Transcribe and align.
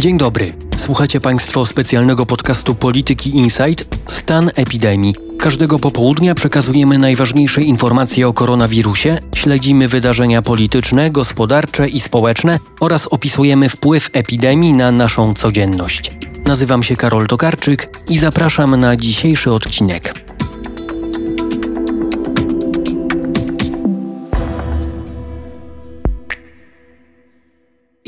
Dzień 0.00 0.18
dobry. 0.18 0.52
Słuchacie 0.76 1.20
Państwo 1.20 1.66
specjalnego 1.66 2.26
podcastu 2.26 2.74
Polityki 2.74 3.36
Insight 3.36 3.84
Stan 4.08 4.50
epidemii. 4.54 5.14
Każdego 5.38 5.78
popołudnia 5.78 6.34
przekazujemy 6.34 6.98
najważniejsze 6.98 7.62
informacje 7.62 8.28
o 8.28 8.32
koronawirusie, 8.32 9.18
śledzimy 9.34 9.88
wydarzenia 9.88 10.42
polityczne, 10.42 11.10
gospodarcze 11.10 11.88
i 11.88 12.00
społeczne 12.00 12.58
oraz 12.80 13.06
opisujemy 13.06 13.68
wpływ 13.68 14.10
epidemii 14.12 14.72
na 14.72 14.92
naszą 14.92 15.34
codzienność. 15.34 16.16
Nazywam 16.44 16.82
się 16.82 16.96
Karol 16.96 17.26
Tokarczyk 17.26 17.90
i 18.08 18.18
zapraszam 18.18 18.76
na 18.76 18.96
dzisiejszy 18.96 19.52
odcinek. 19.52 20.29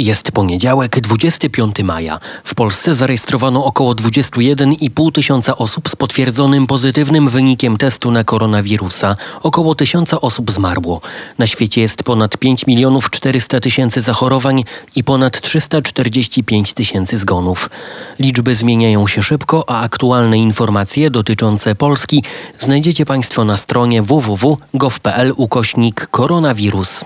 Jest 0.03 0.33
poniedziałek, 0.33 1.01
25 1.01 1.79
maja. 1.79 2.21
W 2.45 2.55
Polsce 2.55 2.95
zarejestrowano 2.95 3.65
około 3.65 3.95
21,5 3.95 5.13
tysiąca 5.13 5.57
osób 5.57 5.89
z 5.89 5.97
potwierdzonym 5.97 6.67
pozytywnym 6.67 7.29
wynikiem 7.29 7.79
testu 7.79 8.11
na 8.11 8.25
koronawirusa. 8.25 9.17
Około 9.43 9.75
tysiąca 9.75 10.21
osób 10.21 10.51
zmarło. 10.51 11.01
Na 11.39 11.47
świecie 11.47 11.81
jest 11.81 12.03
ponad 12.03 12.37
5 12.37 12.67
milionów 12.67 13.11
400 13.11 13.61
tysięcy 13.61 14.01
zachorowań 14.01 14.65
i 14.97 15.05
ponad 15.05 15.41
345 15.41 16.75
tysięcy 16.75 17.19
zgonów. 17.19 17.71
Liczby 18.19 18.55
zmieniają 18.55 19.07
się 19.07 19.23
szybko, 19.23 19.71
a 19.71 19.81
aktualne 19.81 20.39
informacje 20.39 21.11
dotyczące 21.11 21.75
Polski 21.75 22.25
znajdziecie 22.59 23.07
Państwo 23.07 23.45
na 23.45 23.57
stronie 23.57 24.03
www.gov.pl 24.03 25.33
ukośnik 25.37 26.07
koronawirus. 26.11 27.05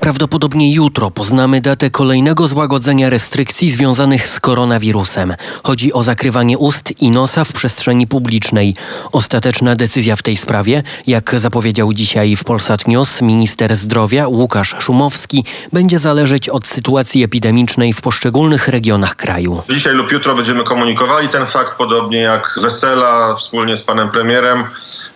Prawdopodobnie 0.00 0.74
jutro 0.74 1.10
poznamy 1.10 1.60
datę 1.60 1.90
kolejnego 1.90 2.48
złagodzenia 2.48 3.10
restrykcji 3.10 3.70
związanych 3.70 4.28
z 4.28 4.40
koronawirusem. 4.40 5.34
Chodzi 5.64 5.92
o 5.92 6.02
zakrywanie 6.02 6.58
ust 6.58 7.02
i 7.02 7.10
nosa 7.10 7.44
w 7.44 7.52
przestrzeni 7.52 8.06
publicznej. 8.06 8.74
Ostateczna 9.12 9.76
decyzja 9.76 10.16
w 10.16 10.22
tej 10.22 10.36
sprawie, 10.36 10.82
jak 11.06 11.40
zapowiedział 11.40 11.92
dzisiaj 11.92 12.36
w 12.36 12.44
Polsat 12.44 12.88
News 12.88 13.22
minister 13.22 13.76
zdrowia 13.76 14.28
Łukasz 14.28 14.76
Szumowski, 14.78 15.44
będzie 15.72 15.98
zależeć 15.98 16.48
od 16.48 16.66
sytuacji 16.66 17.24
epidemicznej 17.24 17.92
w 17.92 18.00
poszczególnych 18.00 18.68
regionach 18.68 19.16
kraju. 19.16 19.62
Dzisiaj 19.70 19.94
lub 19.94 20.12
jutro 20.12 20.34
będziemy 20.34 20.64
komunikowali 20.64 21.28
ten 21.28 21.46
fakt, 21.46 21.78
podobnie 21.78 22.18
jak 22.18 22.58
wesela 22.62 23.34
wspólnie 23.34 23.76
z 23.76 23.82
panem 23.82 24.10
premierem. 24.10 24.64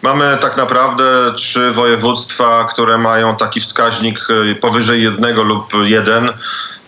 Mamy 0.03 0.39
tak 0.41 0.57
naprawdę 0.57 1.05
trzy 1.37 1.71
województwa, 1.71 2.69
które 2.73 2.99
mają 2.99 3.37
taki 3.37 3.61
wskaźnik 3.61 4.27
powyżej 4.61 4.74
powyżej 4.75 5.03
jednego 5.03 5.43
lub 5.43 5.73
jeden, 5.85 6.33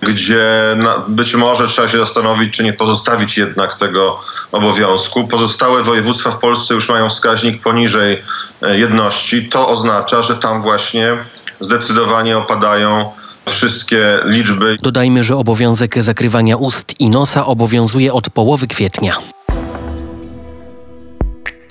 gdzie 0.03 0.77
być 1.09 1.35
może 1.35 1.69
trzeba 1.69 1.89
się 1.89 1.99
zastanowić, 1.99 2.57
czy 2.57 2.65
nie 2.65 2.73
pozostawić 2.73 3.39
jednak 3.39 3.75
tego 3.75 4.21
obowiązku. 4.53 5.29
Pozostałe 5.29 5.83
województwa 5.83 6.31
w 6.31 6.39
Polsce 6.39 6.75
już 6.75 6.89
mają 6.89 7.11
wskaźnik 7.11 7.63
poniżej 7.63 8.23
e, 8.63 8.79
jedności. 8.79 9.49
To 9.49 9.69
oznacza, 9.69 10.23
że 10.23 10.37
tam 10.37 10.63
właśnie 10.63 11.17
zdecydowanie 11.61 12.39
opadają 12.39 13.13
wszystkie 13.49 14.19
liczby. 14.25 14.77
Dodajmy, 14.83 15.25
że 15.25 15.37
obowiązek 15.37 16.03
zakrywania 16.03 16.57
ust 16.57 17.01
i 17.01 17.11
nosa 17.11 17.47
obowiązuje 17.47 18.13
od 18.13 18.31
połowy 18.31 18.67
kwietnia. 18.67 19.17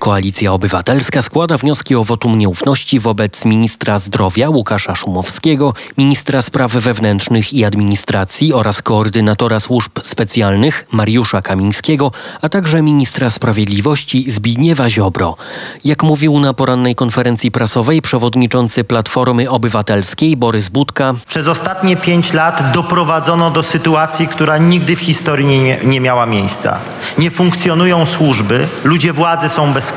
Koalicja 0.05 0.53
Obywatelska 0.53 1.21
składa 1.21 1.57
wnioski 1.57 1.95
o 1.95 2.03
wotum 2.03 2.37
nieufności 2.37 2.99
wobec 2.99 3.45
ministra 3.45 3.99
zdrowia 3.99 4.49
Łukasza 4.49 4.95
Szumowskiego, 4.95 5.73
ministra 5.97 6.41
spraw 6.41 6.71
wewnętrznych 6.71 7.53
i 7.53 7.65
administracji 7.65 8.53
oraz 8.53 8.81
koordynatora 8.81 9.59
służb 9.59 9.91
specjalnych 10.01 10.87
Mariusza 10.91 11.41
Kamińskiego, 11.41 12.11
a 12.41 12.49
także 12.49 12.81
ministra 12.81 13.29
sprawiedliwości 13.29 14.31
Zbigniewa 14.31 14.89
Ziobro. 14.89 15.37
Jak 15.85 16.03
mówił 16.03 16.39
na 16.39 16.53
porannej 16.53 16.95
konferencji 16.95 17.51
prasowej 17.51 18.01
przewodniczący 18.01 18.83
Platformy 18.83 19.49
Obywatelskiej 19.49 20.37
Borys 20.37 20.69
Budka, 20.69 21.13
przez 21.27 21.47
ostatnie 21.47 21.95
pięć 21.95 22.33
lat 22.33 22.71
doprowadzono 22.73 23.51
do 23.51 23.63
sytuacji, 23.63 24.27
która 24.27 24.57
nigdy 24.57 24.95
w 24.95 24.99
historii 24.99 25.45
nie, 25.45 25.79
nie 25.83 26.01
miała 26.01 26.25
miejsca. 26.25 26.77
Nie 27.17 27.31
funkcjonują 27.31 28.05
służby, 28.05 28.67
ludzie 28.83 29.13
władzy 29.13 29.49
są 29.49 29.73
bez 29.73 29.94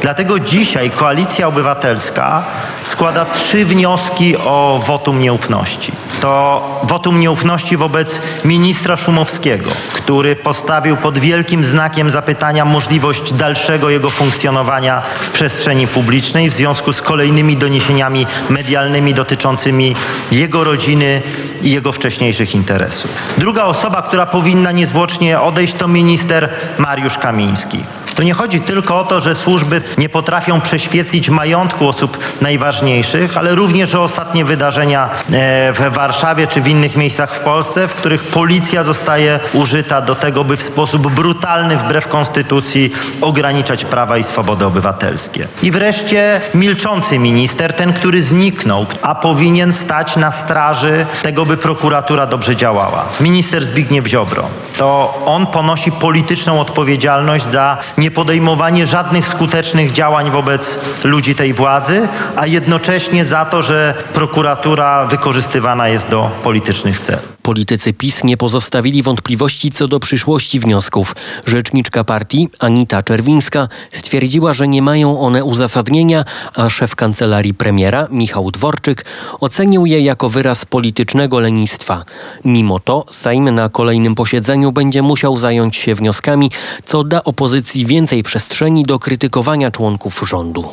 Dlatego 0.00 0.40
dzisiaj 0.40 0.90
Koalicja 0.90 1.48
Obywatelska 1.48 2.42
składa 2.82 3.24
trzy 3.24 3.64
wnioski 3.64 4.36
o 4.36 4.82
wotum 4.86 5.20
nieufności. 5.20 5.92
To 6.20 6.80
wotum 6.82 7.20
nieufności 7.20 7.76
wobec 7.76 8.20
ministra 8.44 8.96
Szumowskiego, 8.96 9.70
który 9.92 10.36
postawił 10.36 10.96
pod 10.96 11.18
wielkim 11.18 11.64
znakiem 11.64 12.10
zapytania 12.10 12.64
możliwość 12.64 13.32
dalszego 13.32 13.90
jego 13.90 14.10
funkcjonowania 14.10 15.02
w 15.20 15.30
przestrzeni 15.30 15.86
publicznej 15.86 16.50
w 16.50 16.54
związku 16.54 16.92
z 16.92 17.02
kolejnymi 17.02 17.56
doniesieniami 17.56 18.26
medialnymi 18.50 19.14
dotyczącymi 19.14 19.96
jego 20.32 20.64
rodziny 20.64 21.22
i 21.62 21.70
jego 21.70 21.92
wcześniejszych 21.92 22.54
interesów. 22.54 23.10
Druga 23.38 23.64
osoba, 23.64 24.02
która 24.02 24.26
powinna 24.26 24.72
niezwłocznie 24.72 25.40
odejść, 25.40 25.74
to 25.74 25.88
minister 25.88 26.48
Mariusz 26.78 27.18
Kamiński. 27.18 27.78
Tu 28.16 28.22
nie 28.22 28.34
chodzi 28.34 28.60
tylko 28.60 29.00
o 29.00 29.04
to, 29.04 29.20
że 29.20 29.34
służby 29.34 29.82
nie 29.98 30.08
potrafią 30.08 30.60
prześwietlić 30.60 31.30
majątku 31.30 31.88
osób 31.88 32.18
najważniejszych, 32.40 33.38
ale 33.38 33.54
również 33.54 33.94
o 33.94 34.04
ostatnie 34.04 34.44
wydarzenia 34.44 35.08
e, 35.32 35.72
w 35.72 35.94
Warszawie 35.94 36.46
czy 36.46 36.60
w 36.60 36.68
innych 36.68 36.96
miejscach 36.96 37.34
w 37.34 37.40
Polsce, 37.40 37.88
w 37.88 37.94
których 37.94 38.24
policja 38.24 38.84
zostaje 38.84 39.40
użyta 39.52 40.00
do 40.00 40.14
tego, 40.14 40.44
by 40.44 40.56
w 40.56 40.62
sposób 40.62 41.12
brutalny, 41.12 41.76
wbrew 41.76 42.08
konstytucji, 42.08 42.92
ograniczać 43.20 43.84
prawa 43.84 44.18
i 44.18 44.24
swobody 44.24 44.64
obywatelskie. 44.64 45.48
I 45.62 45.70
wreszcie 45.70 46.40
milczący 46.54 47.18
minister, 47.18 47.72
ten, 47.74 47.92
który 47.92 48.22
zniknął, 48.22 48.86
a 49.02 49.14
powinien 49.14 49.72
stać 49.72 50.16
na 50.16 50.30
straży 50.30 51.06
tego, 51.22 51.46
by 51.46 51.56
prokuratura 51.56 52.26
dobrze 52.26 52.56
działała. 52.56 53.04
Minister 53.20 53.66
Zbigniew 53.66 54.06
Ziobro. 54.06 54.48
To 54.78 55.22
on 55.26 55.46
ponosi 55.46 55.92
polityczną 55.92 56.60
odpowiedzialność 56.60 57.44
za 57.44 57.76
nie 57.98 58.05
niepodejmowanie 58.06 58.86
żadnych 58.86 59.28
skutecznych 59.28 59.92
działań 59.92 60.30
wobec 60.30 60.78
ludzi 61.04 61.34
tej 61.34 61.52
władzy, 61.52 62.08
a 62.36 62.46
jednocześnie 62.46 63.24
za 63.24 63.44
to, 63.44 63.62
że 63.62 63.94
prokuratura 64.14 65.06
wykorzystywana 65.06 65.88
jest 65.88 66.08
do 66.08 66.30
politycznych 66.44 67.00
celów. 67.00 67.36
Politycy 67.46 67.92
PiS 67.92 68.24
nie 68.24 68.36
pozostawili 68.36 69.02
wątpliwości 69.02 69.70
co 69.70 69.88
do 69.88 70.00
przyszłości 70.00 70.60
wniosków. 70.60 71.16
Rzeczniczka 71.46 72.04
partii 72.04 72.48
Anita 72.58 73.02
Czerwińska 73.02 73.68
stwierdziła, 73.92 74.52
że 74.52 74.68
nie 74.68 74.82
mają 74.82 75.20
one 75.20 75.44
uzasadnienia, 75.44 76.24
a 76.54 76.68
szef 76.68 76.96
kancelarii 76.96 77.54
premiera 77.54 78.08
Michał 78.10 78.50
Dworczyk 78.50 79.04
ocenił 79.40 79.86
je 79.86 80.00
jako 80.00 80.28
wyraz 80.28 80.64
politycznego 80.64 81.40
lenistwa. 81.40 82.04
Mimo 82.44 82.80
to 82.80 83.04
Sejm 83.10 83.50
na 83.50 83.68
kolejnym 83.68 84.14
posiedzeniu 84.14 84.72
będzie 84.72 85.02
musiał 85.02 85.36
zająć 85.38 85.76
się 85.76 85.94
wnioskami, 85.94 86.50
co 86.84 87.04
da 87.04 87.24
opozycji 87.24 87.86
więcej 87.86 87.95
przestrzeni 88.22 88.82
do 88.82 88.98
krytykowania 88.98 89.70
członków 89.70 90.22
rządu. 90.26 90.64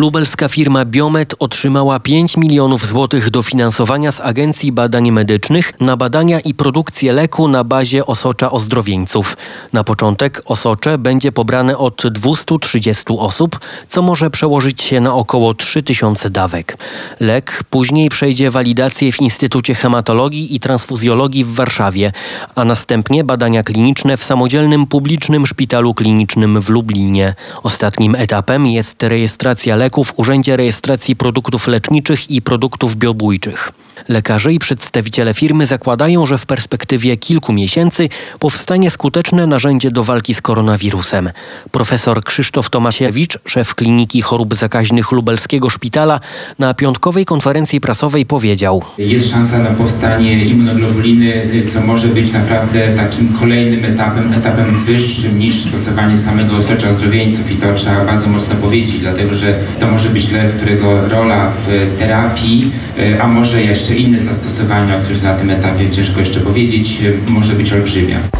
Lubelska 0.00 0.48
firma 0.48 0.84
Biomet 0.84 1.34
otrzymała 1.38 2.00
5 2.00 2.36
milionów 2.36 2.86
złotych 2.86 3.30
dofinansowania 3.30 4.12
z 4.12 4.20
Agencji 4.20 4.72
Badań 4.72 5.10
Medycznych 5.10 5.80
na 5.80 5.96
badania 5.96 6.40
i 6.40 6.54
produkcję 6.54 7.12
leku 7.12 7.48
na 7.48 7.64
bazie 7.64 8.06
osocza 8.06 8.50
ozdrowieńców. 8.50 9.36
Na 9.72 9.84
początek 9.84 10.42
osocze 10.44 10.98
będzie 10.98 11.32
pobrane 11.32 11.78
od 11.78 12.02
230 12.10 13.04
osób, 13.08 13.60
co 13.88 14.02
może 14.02 14.30
przełożyć 14.30 14.82
się 14.82 15.00
na 15.00 15.14
około 15.14 15.54
3000 15.54 16.30
dawek. 16.30 16.76
Lek 17.20 17.64
później 17.70 18.08
przejdzie 18.08 18.50
walidację 18.50 19.12
w 19.12 19.20
Instytucie 19.20 19.74
Hematologii 19.74 20.54
i 20.54 20.60
Transfuzjologii 20.60 21.44
w 21.44 21.54
Warszawie, 21.54 22.12
a 22.54 22.64
następnie 22.64 23.24
badania 23.24 23.62
kliniczne 23.62 24.16
w 24.16 24.24
samodzielnym 24.24 24.86
publicznym 24.86 25.46
szpitalu 25.46 25.94
klinicznym 25.94 26.60
w 26.60 26.68
Lublinie. 26.68 27.34
Ostatnim 27.62 28.14
etapem 28.14 28.66
jest 28.66 29.02
rejestracja 29.02 29.76
leku 29.76 29.89
w 29.90 30.18
Urzędzie 30.18 30.56
Rejestracji 30.56 31.16
Produktów 31.16 31.68
Leczniczych 31.68 32.30
i 32.30 32.42
Produktów 32.42 32.96
Biobójczych. 32.96 33.72
Lekarze 34.08 34.52
i 34.52 34.58
przedstawiciele 34.58 35.34
firmy 35.34 35.66
zakładają, 35.66 36.26
że 36.26 36.38
w 36.38 36.46
perspektywie 36.46 37.16
kilku 37.16 37.52
miesięcy 37.52 38.08
powstanie 38.38 38.90
skuteczne 38.90 39.46
narzędzie 39.46 39.90
do 39.90 40.04
walki 40.04 40.34
z 40.34 40.42
koronawirusem. 40.42 41.30
Profesor 41.70 42.24
Krzysztof 42.24 42.70
Tomasiewicz, 42.70 43.38
szef 43.44 43.74
Kliniki 43.74 44.22
Chorób 44.22 44.54
Zakaźnych 44.54 45.12
Lubelskiego 45.12 45.70
Szpitala, 45.70 46.20
na 46.58 46.74
piątkowej 46.74 47.24
konferencji 47.24 47.80
prasowej 47.80 48.26
powiedział: 48.26 48.82
Jest 48.98 49.30
szansa 49.30 49.58
na 49.58 49.70
powstanie 49.70 50.44
immunoglobuliny, 50.44 51.42
co 51.72 51.80
może 51.80 52.08
być 52.08 52.32
naprawdę 52.32 52.94
takim 52.96 53.32
kolejnym 53.32 53.84
etapem, 53.84 54.32
etapem 54.32 54.84
wyższym 54.84 55.38
niż 55.38 55.60
stosowanie 55.60 56.18
samego 56.18 56.56
osocza 56.56 56.94
zdrowieńców 56.94 57.50
i 57.50 57.56
to 57.56 57.74
trzeba 57.74 58.04
bardzo 58.04 58.28
mocno 58.30 58.54
powiedzieć, 58.54 58.98
dlatego 58.98 59.34
że 59.34 59.54
to 59.80 59.86
może 59.86 60.08
być 60.08 60.32
lek, 60.32 60.56
którego 60.56 61.08
rola 61.08 61.50
w 61.50 61.96
terapii, 61.98 62.72
e, 62.98 63.22
a 63.22 63.28
może 63.28 63.62
jeszcze 63.62 63.94
inne 63.94 64.20
zastosowania, 64.20 64.96
o 64.96 65.00
których 65.00 65.22
na 65.22 65.34
tym 65.34 65.50
etapie 65.50 65.90
ciężko 65.90 66.20
jeszcze 66.20 66.40
powiedzieć, 66.40 66.98
może 67.28 67.52
być 67.52 67.72
olbrzymia. 67.72 68.39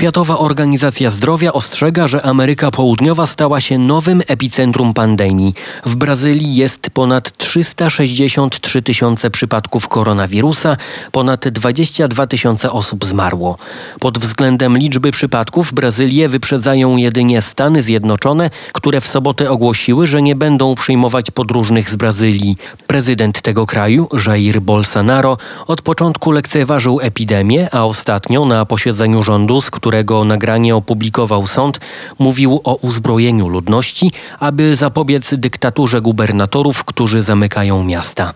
Światowa 0.00 0.38
Organizacja 0.38 1.10
Zdrowia 1.10 1.52
ostrzega, 1.52 2.08
że 2.08 2.22
Ameryka 2.22 2.70
Południowa 2.70 3.26
stała 3.26 3.60
się 3.60 3.78
nowym 3.78 4.22
epicentrum 4.28 4.94
pandemii. 4.94 5.54
W 5.86 5.96
Brazylii 5.96 6.56
jest 6.56 6.90
ponad 6.90 7.36
363 7.36 8.82
tysiące 8.82 9.30
przypadków 9.30 9.88
koronawirusa, 9.88 10.76
ponad 11.12 11.48
22 11.48 12.26
tysiące 12.26 12.70
osób 12.72 13.04
zmarło. 13.04 13.56
Pod 14.00 14.18
względem 14.18 14.78
liczby 14.78 15.10
przypadków 15.10 15.72
Brazylię 15.72 16.28
wyprzedzają 16.28 16.96
jedynie 16.96 17.42
Stany 17.42 17.82
Zjednoczone, 17.82 18.50
które 18.72 19.00
w 19.00 19.08
sobotę 19.08 19.50
ogłosiły, 19.50 20.06
że 20.06 20.22
nie 20.22 20.36
będą 20.36 20.74
przyjmować 20.74 21.30
podróżnych 21.30 21.90
z 21.90 21.96
Brazylii. 21.96 22.56
Prezydent 22.86 23.42
tego 23.42 23.66
kraju, 23.66 24.08
Jair 24.26 24.60
Bolsonaro, 24.60 25.38
od 25.66 25.82
początku 25.82 26.32
lekceważył 26.32 27.00
epidemię, 27.00 27.68
a 27.74 27.84
ostatnio 27.84 28.44
na 28.44 28.66
posiedzeniu 28.66 29.22
rządu, 29.22 29.60
z 29.60 29.70
którego 29.90 30.24
nagranie 30.24 30.76
opublikował 30.76 31.46
sąd, 31.46 31.80
mówił 32.18 32.60
o 32.64 32.74
uzbrojeniu 32.74 33.48
ludności, 33.48 34.12
aby 34.38 34.76
zapobiec 34.76 35.34
dyktaturze 35.34 36.00
gubernatorów, 36.00 36.84
którzy 36.84 37.22
zamykają 37.22 37.84
miasta. 37.84 38.32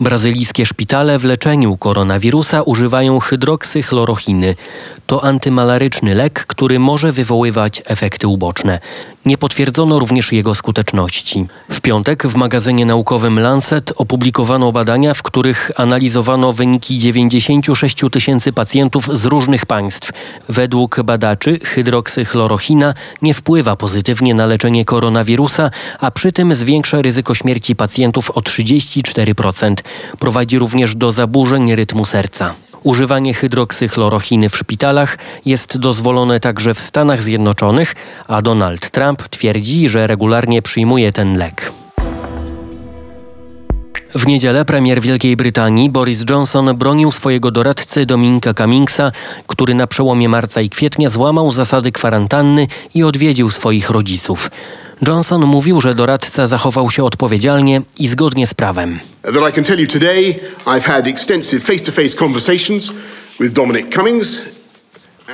Brazylijskie 0.00 0.66
szpitale 0.66 1.18
w 1.18 1.24
leczeniu 1.24 1.76
koronawirusa 1.76 2.62
używają 2.62 3.18
hydroksychlorochiny. 3.18 4.54
To 5.06 5.24
antymalaryczny 5.24 6.14
lek, 6.14 6.46
który 6.46 6.78
może 6.78 7.12
wywoływać 7.12 7.82
efekty 7.84 8.28
uboczne. 8.28 8.80
Nie 9.26 9.38
potwierdzono 9.38 9.98
również 9.98 10.32
jego 10.32 10.54
skuteczności. 10.54 11.46
W 11.70 11.80
piątek 11.80 12.26
w 12.26 12.34
magazynie 12.34 12.86
naukowym 12.86 13.38
Lancet 13.38 13.92
opublikowano 13.96 14.72
badania, 14.72 15.14
w 15.14 15.22
których 15.22 15.70
analizowano 15.76 16.52
wyniki 16.52 16.98
96 16.98 17.96
tysięcy 18.12 18.52
pacjentów 18.52 19.18
z 19.18 19.24
różnych 19.24 19.66
państw. 19.66 20.12
Według 20.48 21.02
badaczy 21.02 21.58
hydroksychlorochina 21.64 22.94
nie 23.22 23.34
wpływa 23.34 23.76
pozytywnie 23.76 24.34
na 24.34 24.46
leczenie 24.46 24.84
koronawirusa, 24.84 25.70
a 26.00 26.10
przy 26.10 26.32
tym 26.32 26.54
zwiększa 26.54 27.02
ryzyko 27.02 27.34
śmierci 27.34 27.76
pacjentów 27.76 28.30
o 28.30 28.40
34%. 28.40 29.74
Prowadzi 30.18 30.58
również 30.58 30.94
do 30.94 31.12
zaburzeń 31.12 31.74
rytmu 31.74 32.04
serca. 32.04 32.54
Używanie 32.86 33.34
hydroksychlorochiny 33.34 34.48
w 34.48 34.56
szpitalach 34.56 35.18
jest 35.44 35.78
dozwolone 35.78 36.40
także 36.40 36.74
w 36.74 36.80
Stanach 36.80 37.22
Zjednoczonych, 37.22 37.94
a 38.28 38.42
Donald 38.42 38.90
Trump 38.90 39.28
twierdzi, 39.28 39.88
że 39.88 40.06
regularnie 40.06 40.62
przyjmuje 40.62 41.12
ten 41.12 41.38
lek. 41.38 41.72
W 44.18 44.26
niedzielę 44.26 44.64
premier 44.64 45.00
Wielkiej 45.00 45.36
Brytanii 45.36 45.90
Boris 45.90 46.24
Johnson 46.30 46.76
bronił 46.76 47.12
swojego 47.12 47.50
doradcy 47.50 48.06
Dominika 48.06 48.54
Cummingsa, 48.54 49.12
który 49.46 49.74
na 49.74 49.86
przełomie 49.86 50.28
marca 50.28 50.60
i 50.60 50.68
kwietnia 50.68 51.08
złamał 51.08 51.52
zasady 51.52 51.92
kwarantanny 51.92 52.68
i 52.94 53.02
odwiedził 53.02 53.50
swoich 53.50 53.90
rodziców. 53.90 54.50
Johnson 55.08 55.44
mówił, 55.44 55.80
że 55.80 55.94
doradca 55.94 56.46
zachował 56.46 56.90
się 56.90 57.04
odpowiedzialnie 57.04 57.82
i 57.98 58.08
zgodnie 58.08 58.46
z 58.46 58.54
prawem. 58.54 59.00
That 59.22 59.34
Cummings 63.94 64.55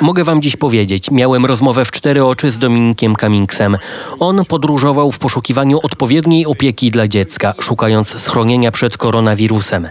Mogę 0.00 0.25
wam 0.25 0.43
dziś 0.43 0.56
powiedzieć, 0.56 1.11
miałem 1.11 1.47
rozmowę 1.47 1.85
w 1.85 1.91
cztery 1.91 2.25
oczy 2.25 2.50
z 2.50 2.59
Dominikiem 2.59 3.17
Cummingsem. 3.17 3.77
On 4.19 4.44
podróżował 4.44 5.12
w 5.12 5.19
poszukiwaniu 5.19 5.81
odpowiedniej 5.83 6.47
opieki 6.47 6.91
dla 6.91 7.09
dziecka, 7.09 7.55
szukając 7.61 8.23
schronienia 8.23 8.71
przed 8.71 8.97
koronawirusem. 8.97 9.89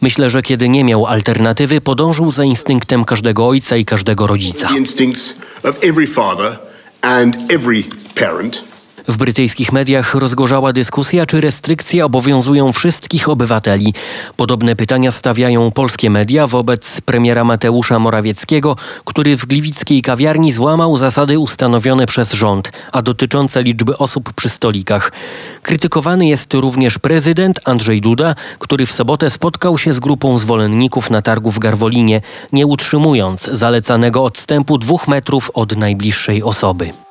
Myślę, 0.00 0.30
że 0.30 0.42
kiedy 0.42 0.68
nie 0.68 0.84
miał 0.84 1.06
alternatywy, 1.06 1.80
podążył 1.80 2.32
za 2.32 2.44
instynktem 2.44 3.04
każdego 3.04 3.48
ojca 3.48 3.76
i 3.76 3.84
każdego 3.84 4.26
rodzica. 4.26 4.68
The 4.68 4.78
instincts 4.78 5.34
of 5.62 5.84
every 5.84 6.06
father 6.06 6.58
and 7.02 7.36
every 7.50 7.84
parent 8.14 8.67
w 9.08 9.16
brytyjskich 9.16 9.72
mediach 9.72 10.14
rozgorzała 10.14 10.72
dyskusja, 10.72 11.26
czy 11.26 11.40
restrykcje 11.40 12.04
obowiązują 12.04 12.72
wszystkich 12.72 13.28
obywateli. 13.28 13.94
Podobne 14.36 14.76
pytania 14.76 15.12
stawiają 15.12 15.70
polskie 15.70 16.10
media 16.10 16.46
wobec 16.46 17.00
premiera 17.00 17.44
Mateusza 17.44 17.98
Morawieckiego, 17.98 18.76
który 19.04 19.36
w 19.36 19.46
gliwickiej 19.46 20.02
kawiarni 20.02 20.52
złamał 20.52 20.96
zasady 20.96 21.38
ustanowione 21.38 22.06
przez 22.06 22.32
rząd, 22.32 22.72
a 22.92 23.02
dotyczące 23.02 23.62
liczby 23.62 23.98
osób 23.98 24.32
przy 24.32 24.48
stolikach. 24.48 25.12
Krytykowany 25.62 26.26
jest 26.26 26.54
również 26.54 26.98
prezydent 26.98 27.60
Andrzej 27.64 28.00
Duda, 28.00 28.34
który 28.58 28.86
w 28.86 28.92
sobotę 28.92 29.30
spotkał 29.30 29.78
się 29.78 29.92
z 29.92 30.00
grupą 30.00 30.38
zwolenników 30.38 31.10
na 31.10 31.22
targu 31.22 31.50
w 31.50 31.58
Garwolinie, 31.58 32.20
nie 32.52 32.66
utrzymując 32.66 33.42
zalecanego 33.52 34.24
odstępu 34.24 34.78
dwóch 34.78 35.08
metrów 35.08 35.50
od 35.54 35.76
najbliższej 35.76 36.42
osoby. 36.42 37.07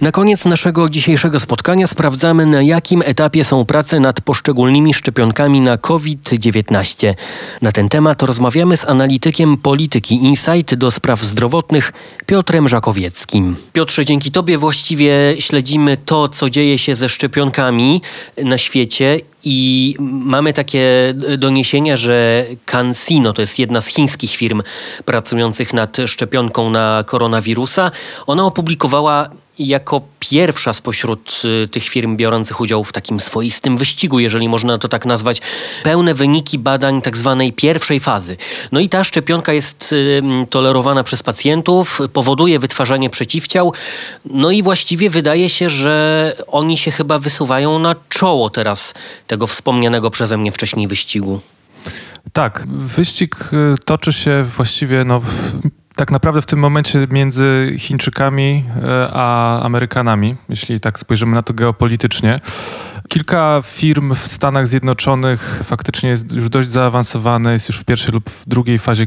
Na 0.00 0.12
koniec 0.12 0.44
naszego 0.44 0.88
dzisiejszego 0.88 1.40
spotkania 1.40 1.86
sprawdzamy, 1.86 2.46
na 2.46 2.62
jakim 2.62 3.02
etapie 3.04 3.44
są 3.44 3.64
prace 3.64 4.00
nad 4.00 4.20
poszczególnymi 4.20 4.94
szczepionkami 4.94 5.60
na 5.60 5.78
COVID-19. 5.78 7.14
Na 7.62 7.72
ten 7.72 7.88
temat 7.88 8.22
rozmawiamy 8.22 8.76
z 8.76 8.88
analitykiem 8.88 9.56
polityki 9.56 10.14
Insight 10.14 10.74
do 10.74 10.90
spraw 10.90 11.22
zdrowotnych 11.22 11.92
Piotrem 12.26 12.68
Żakowieckim. 12.68 13.56
Piotrze, 13.72 14.04
dzięki 14.04 14.30
Tobie 14.30 14.58
właściwie 14.58 15.36
śledzimy 15.38 15.96
to, 15.96 16.28
co 16.28 16.50
dzieje 16.50 16.78
się 16.78 16.94
ze 16.94 17.08
szczepionkami 17.08 18.00
na 18.44 18.58
świecie 18.58 19.20
i 19.44 19.96
mamy 20.00 20.52
takie 20.52 21.14
doniesienia, 21.38 21.96
że 21.96 22.46
CanSino, 22.66 23.32
to 23.32 23.42
jest 23.42 23.58
jedna 23.58 23.80
z 23.80 23.86
chińskich 23.86 24.30
firm 24.36 24.62
pracujących 25.04 25.74
nad 25.74 25.96
szczepionką 26.06 26.70
na 26.70 27.04
koronawirusa, 27.06 27.90
ona 28.26 28.44
opublikowała 28.44 29.30
jako 29.68 30.00
pierwsza 30.18 30.72
spośród 30.72 31.42
y, 31.64 31.68
tych 31.68 31.88
firm 31.88 32.16
biorących 32.16 32.60
udział 32.60 32.84
w 32.84 32.92
takim 32.92 33.20
swoistym 33.20 33.76
wyścigu, 33.76 34.20
jeżeli 34.20 34.48
można 34.48 34.78
to 34.78 34.88
tak 34.88 35.06
nazwać, 35.06 35.40
pełne 35.82 36.14
wyniki 36.14 36.58
badań 36.58 37.02
tak 37.02 37.16
zwanej 37.16 37.52
pierwszej 37.52 38.00
fazy. 38.00 38.36
No 38.72 38.80
i 38.80 38.88
ta 38.88 39.04
szczepionka 39.04 39.52
jest 39.52 39.92
y, 39.92 40.22
tolerowana 40.50 41.04
przez 41.04 41.22
pacjentów, 41.22 42.00
powoduje 42.12 42.58
wytwarzanie 42.58 43.10
przeciwciał, 43.10 43.72
no 44.24 44.50
i 44.50 44.62
właściwie 44.62 45.10
wydaje 45.10 45.48
się, 45.48 45.70
że 45.70 46.36
oni 46.46 46.78
się 46.78 46.90
chyba 46.90 47.18
wysuwają 47.18 47.78
na 47.78 47.96
czoło 48.08 48.50
teraz 48.50 48.94
tego 49.26 49.46
wspomnianego 49.46 50.10
przeze 50.10 50.36
mnie 50.36 50.52
wcześniej 50.52 50.88
wyścigu. 50.88 51.40
Tak, 52.32 52.66
wyścig 52.66 53.36
y, 53.52 53.74
toczy 53.84 54.12
się 54.12 54.44
właściwie 54.56 55.04
no, 55.04 55.20
tak 56.00 56.10
naprawdę 56.10 56.42
w 56.42 56.46
tym 56.46 56.58
momencie 56.58 57.06
między 57.10 57.74
Chińczykami 57.78 58.64
e, 58.82 59.08
a 59.12 59.60
Amerykanami, 59.62 60.36
jeśli 60.48 60.80
tak 60.80 60.98
spojrzymy 60.98 61.34
na 61.34 61.42
to 61.42 61.54
geopolitycznie. 61.54 62.36
Kilka 63.08 63.62
firm 63.64 64.14
w 64.14 64.26
Stanach 64.26 64.66
Zjednoczonych 64.66 65.60
faktycznie 65.64 66.10
jest 66.10 66.34
już 66.34 66.48
dość 66.48 66.68
zaawansowane, 66.68 67.52
jest 67.52 67.68
już 67.68 67.78
w 67.78 67.84
pierwszej 67.84 68.14
lub 68.14 68.30
w 68.30 68.48
drugiej 68.48 68.78
fazie 68.78 69.06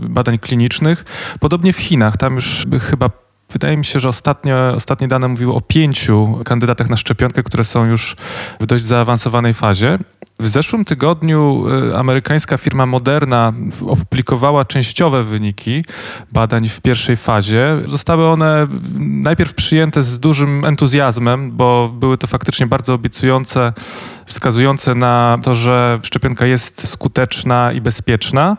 badań 0.00 0.38
klinicznych. 0.38 1.04
Podobnie 1.40 1.72
w 1.72 1.78
Chinach, 1.78 2.16
tam 2.16 2.34
już 2.34 2.66
chyba 2.90 3.10
Wydaje 3.56 3.76
mi 3.76 3.84
się, 3.84 4.00
że 4.00 4.08
ostatnio, 4.08 4.74
ostatnie 4.74 5.08
dane 5.08 5.28
mówiły 5.28 5.54
o 5.54 5.60
pięciu 5.60 6.40
kandydatach 6.44 6.90
na 6.90 6.96
szczepionkę, 6.96 7.42
które 7.42 7.64
są 7.64 7.84
już 7.84 8.16
w 8.60 8.66
dość 8.66 8.84
zaawansowanej 8.84 9.54
fazie. 9.54 9.98
W 10.40 10.46
zeszłym 10.48 10.84
tygodniu 10.84 11.64
y, 11.90 11.96
amerykańska 11.96 12.56
firma 12.56 12.86
Moderna 12.86 13.52
opublikowała 13.86 14.64
częściowe 14.64 15.22
wyniki 15.22 15.84
badań 16.32 16.68
w 16.68 16.80
pierwszej 16.80 17.16
fazie. 17.16 17.82
Zostały 17.86 18.28
one 18.28 18.66
najpierw 18.98 19.54
przyjęte 19.54 20.02
z 20.02 20.20
dużym 20.20 20.64
entuzjazmem, 20.64 21.52
bo 21.52 21.88
były 21.88 22.18
to 22.18 22.26
faktycznie 22.26 22.66
bardzo 22.66 22.94
obiecujące 22.94 23.72
wskazujące 24.26 24.94
na 24.94 25.38
to, 25.42 25.54
że 25.54 26.00
szczepionka 26.02 26.46
jest 26.46 26.88
skuteczna 26.88 27.72
i 27.72 27.80
bezpieczna. 27.80 28.56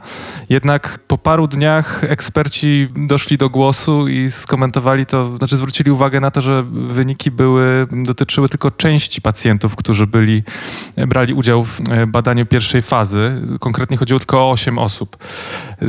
Jednak 0.49 0.99
po 1.07 1.17
paru 1.17 1.47
dniach 1.47 2.03
eksperci 2.03 2.87
doszli 2.95 3.37
do 3.37 3.49
głosu 3.49 4.07
i 4.07 4.31
skomentowali 4.31 5.05
to, 5.05 5.37
znaczy 5.37 5.57
zwrócili 5.57 5.91
uwagę 5.91 6.19
na 6.19 6.31
to, 6.31 6.41
że 6.41 6.63
wyniki 6.71 7.31
były, 7.31 7.87
dotyczyły 7.91 8.49
tylko 8.49 8.71
części 8.71 9.21
pacjentów, 9.21 9.75
którzy 9.75 10.07
byli, 10.07 10.43
brali 11.07 11.33
udział 11.33 11.63
w 11.63 11.81
badaniu 12.07 12.45
pierwszej 12.45 12.81
fazy. 12.81 13.41
Konkretnie 13.59 13.97
chodziło 13.97 14.19
tylko 14.19 14.47
o 14.47 14.51
8 14.51 14.79
osób. 14.79 15.17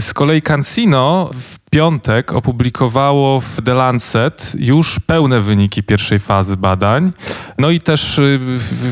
Z 0.00 0.14
kolei 0.14 0.42
CanSino 0.42 1.30
w 1.34 1.57
piątek 1.70 2.32
opublikowało 2.32 3.40
w 3.40 3.60
The 3.64 3.74
Lancet 3.74 4.52
już 4.58 5.00
pełne 5.00 5.40
wyniki 5.40 5.82
pierwszej 5.82 6.18
fazy 6.18 6.56
badań, 6.56 7.12
no 7.58 7.70
i 7.70 7.80
też 7.80 8.18
y, 8.18 8.40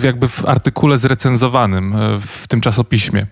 jakby 0.03 0.29
w 0.29 0.45
artykule 0.45 0.99
zrecenzowanym 0.99 1.95
y, 1.95 2.21
w 2.21 2.49
tym 2.49 2.61
czasopiśmie. 2.61 3.27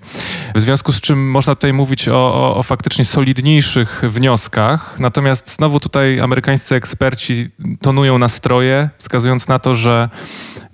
W 0.54 0.60
związku 0.60 0.92
z 0.92 1.00
czym 1.00 1.30
można 1.30 1.54
tutaj 1.54 1.72
mówić 1.72 2.08
o, 2.08 2.34
o, 2.34 2.56
o 2.56 2.62
faktycznie 2.62 3.04
solidniejszych 3.04 4.02
wnioskach, 4.08 4.96
natomiast 4.98 5.54
znowu 5.54 5.80
tutaj 5.80 6.20
amerykańscy 6.20 6.74
eksperci 6.74 7.46
tonują 7.80 8.18
nastroje, 8.18 8.90
wskazując 8.98 9.48
na 9.48 9.58
to, 9.58 9.74
że 9.74 10.08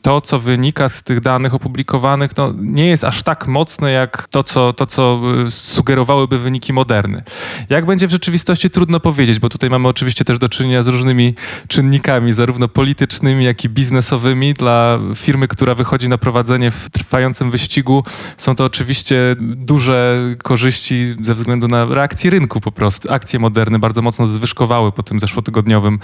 to, 0.02 0.21
co 0.21 0.38
wynika 0.38 0.88
z 0.88 1.02
tych 1.02 1.21
danych 1.21 1.54
opublikowanych, 1.54 2.37
no, 2.37 2.52
nie 2.57 2.87
jest 2.87 3.04
aż 3.04 3.23
tak 3.23 3.47
mocne, 3.47 3.90
jak 3.90 4.28
to 4.28 4.42
co, 4.42 4.73
to, 4.73 4.87
co 4.87 5.21
y, 5.47 5.50
sugerowałyby 5.50 6.38
wyniki 6.38 6.73
moderny. 6.73 7.23
Jak 7.69 7.87
będzie 7.87 8.07
w 8.09 8.11
rzeczywistości, 8.11 8.71
trudno 8.71 9.00
powiedzieć, 9.00 9.38
bo 9.38 9.49
tutaj 9.49 9.71
mamy 9.71 9.88
oczywiście 9.88 10.25
też 10.25 10.38
do 10.38 10.49
czynienia 10.49 10.83
z 10.83 10.88
różnymi 10.88 11.35
czynnikami, 11.69 12.33
zarówno 12.33 12.69
politycznymi, 12.69 13.45
jak 13.45 13.64
i 13.64 13.69
biznesowymi. 13.69 14.54
Dla 14.54 14.99
firmy, 15.14 15.49
która 15.49 15.75
wychodzi 15.75 16.09
na 16.09 16.19
prowadzenie 16.19 16.71
w 16.71 16.90
trwającym 16.90 17.50
wyścigu, 17.50 18.04
są 18.37 18.54
to 18.54 18.64
oczywiście 18.64 19.37
duże 19.38 20.19
korzyści 20.42 21.14
ze 21.23 21.35
względu 21.35 21.69
na 21.69 21.85
reakcję 21.85 22.30
rynku 22.30 22.61
po 22.61 22.73
prostu. 22.73 23.12
Akcje 23.12 23.38
moderne 23.38 23.78
bardzo 23.78 24.02
mocno 24.02 24.26
zwyżkowały 24.26 24.92
po 24.92 25.02
tym 25.02 25.21
zeszłotygodniowym 25.21 25.99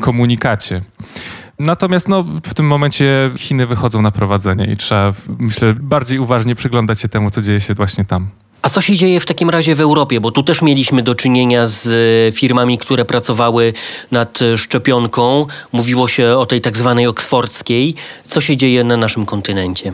komunikacie. 0.00 0.82
Natomiast 1.60 2.08
no, 2.08 2.24
w 2.46 2.54
tym 2.54 2.66
momencie 2.66 3.30
Chiny 3.36 3.66
wychodzą 3.66 4.02
na 4.02 4.10
prowadzenie 4.10 4.64
i 4.72 4.76
trzeba, 4.76 5.12
myślę, 5.38 5.74
bardziej 5.80 6.18
uważnie 6.18 6.54
przyglądać 6.54 7.00
się 7.00 7.08
temu, 7.08 7.30
co 7.30 7.42
dzieje 7.42 7.60
się 7.60 7.74
właśnie 7.74 8.04
tam. 8.04 8.28
A 8.62 8.68
co 8.68 8.80
się 8.80 8.96
dzieje 8.96 9.20
w 9.20 9.26
takim 9.26 9.50
razie 9.50 9.74
w 9.74 9.80
Europie? 9.80 10.20
Bo 10.20 10.30
tu 10.30 10.42
też 10.42 10.62
mieliśmy 10.62 11.02
do 11.02 11.14
czynienia 11.14 11.66
z 11.66 11.86
e, 11.86 12.32
firmami, 12.32 12.78
które 12.78 13.04
pracowały 13.04 13.72
nad 14.10 14.42
e, 14.42 14.58
szczepionką. 14.58 15.46
Mówiło 15.72 16.08
się 16.08 16.36
o 16.36 16.46
tej 16.46 16.60
tak 16.60 16.76
zwanej 16.76 17.06
oksfordzkiej. 17.06 17.94
Co 18.24 18.40
się 18.40 18.56
dzieje 18.56 18.84
na 18.84 18.96
naszym 18.96 19.26
kontynencie? 19.26 19.92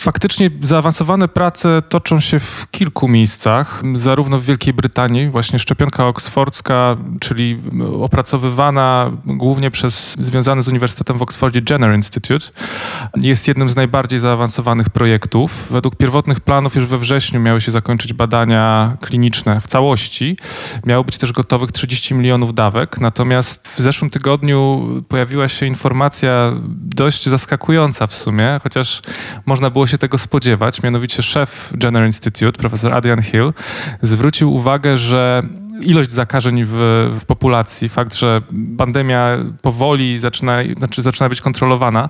Faktycznie 0.00 0.50
zaawansowane 0.60 1.28
prace 1.28 1.82
toczą 1.88 2.20
się 2.20 2.38
w 2.38 2.66
kilku 2.70 3.08
miejscach, 3.08 3.82
zarówno 3.94 4.38
w 4.38 4.44
Wielkiej 4.44 4.74
Brytanii, 4.74 5.30
właśnie 5.30 5.58
szczepionka 5.58 6.06
oksfordzka, 6.06 6.96
czyli 7.20 7.60
opracowywana 8.00 9.10
głównie 9.26 9.70
przez 9.70 10.16
związany 10.18 10.62
z 10.62 10.68
Uniwersytetem 10.68 11.18
w 11.18 11.22
Oxfordzie 11.22 11.62
Jenner 11.70 11.94
Institute, 11.94 12.46
jest 13.16 13.48
jednym 13.48 13.68
z 13.68 13.76
najbardziej 13.76 14.18
zaawansowanych 14.18 14.90
projektów. 14.90 15.66
Według 15.70 15.96
pierwotnych 15.96 16.40
planów 16.40 16.76
już 16.76 16.86
we 16.86 16.98
wrześniu 16.98 17.40
miały 17.40 17.60
się 17.60 17.72
zakończyć 17.72 18.12
badania 18.12 18.96
kliniczne 19.00 19.60
w 19.60 19.66
całości. 19.66 20.36
Miało 20.86 21.04
być 21.04 21.18
też 21.18 21.32
gotowych 21.32 21.72
30 21.72 22.14
milionów 22.14 22.54
dawek, 22.54 23.00
natomiast 23.00 23.68
w 23.68 23.78
zeszłym 23.78 24.10
tygodniu 24.10 24.88
pojawiła 25.08 25.48
się 25.48 25.66
informacja 25.66 26.52
dość 26.76 27.28
zaskakująca 27.28 28.06
w 28.06 28.14
sumie, 28.14 28.60
chociaż 28.62 29.02
można 29.46 29.70
było 29.70 29.86
się 29.90 29.98
tego 29.98 30.18
spodziewać. 30.18 30.82
Mianowicie 30.82 31.22
szef 31.22 31.72
Jenner 31.82 32.06
Institute, 32.06 32.52
profesor 32.52 32.94
Adrian 32.94 33.22
Hill, 33.22 33.52
zwrócił 34.02 34.54
uwagę, 34.54 34.96
że 34.96 35.42
ilość 35.82 36.10
zakażeń 36.10 36.64
w, 36.64 36.70
w, 37.20 37.26
populacji, 37.26 37.88
fakt, 37.88 38.14
że 38.14 38.42
pandemia 38.78 39.36
powoli 39.62 40.18
zaczyna, 40.18 40.58
znaczy 40.76 41.02
zaczyna 41.02 41.28
być 41.28 41.40
kontrolowana 41.40 42.08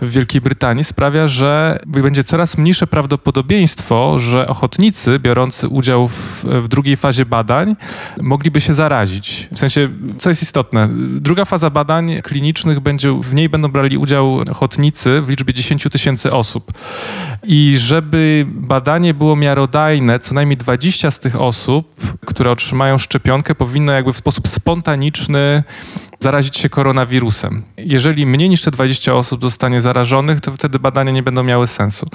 w 0.00 0.10
Wielkiej 0.10 0.40
Brytanii, 0.40 0.84
sprawia, 0.84 1.26
że 1.26 1.78
będzie 1.86 2.24
coraz 2.24 2.58
mniejsze 2.58 2.86
prawdopodobieństwo, 2.86 4.18
że 4.18 4.46
ochotnicy 4.46 5.18
biorący 5.18 5.68
udział 5.68 6.08
w, 6.08 6.44
w 6.44 6.68
drugiej 6.68 6.96
fazie 6.96 7.26
badań 7.26 7.76
mogliby 8.20 8.60
się 8.60 8.74
zarazić. 8.74 9.48
W 9.52 9.58
sensie, 9.58 9.88
co 10.18 10.28
jest 10.28 10.42
istotne, 10.42 10.88
druga 11.20 11.44
faza 11.44 11.70
badań 11.70 12.22
klinicznych 12.22 12.80
będzie, 12.80 13.20
w 13.20 13.34
niej 13.34 13.48
będą 13.48 13.68
brali 13.68 13.98
udział 13.98 14.34
ochotnicy 14.50 15.20
w 15.22 15.28
liczbie 15.28 15.54
10 15.54 15.86
tysięcy 15.90 16.32
osób. 16.32 16.72
I 17.42 17.74
żeby 17.78 18.46
badanie 18.48 19.14
było 19.14 19.36
miarodajne, 19.36 20.18
co 20.18 20.34
najmniej 20.34 20.56
20 20.56 21.10
z 21.10 21.20
tych 21.20 21.40
osób, 21.40 21.94
które 22.26 22.50
otrzymają 22.50 22.98
szczepionkę, 23.00 23.54
powinno 23.54 23.92
jakby 23.92 24.12
w 24.12 24.16
sposób 24.16 24.48
spontaniczny 24.48 25.62
zarazić 26.20 26.56
się 26.56 26.68
koronawirusem. 26.68 27.62
Jeżeli 27.76 28.26
mniej 28.26 28.48
niż 28.48 28.62
te 28.62 28.70
20 28.70 29.14
osób 29.14 29.42
zostanie 29.42 29.80
zarażonych, 29.80 30.40
to 30.40 30.52
wtedy 30.52 30.78
badania 30.78 31.12
nie 31.12 31.22
będą 31.22 31.42
miały 31.42 31.66
sensu. 31.66 32.06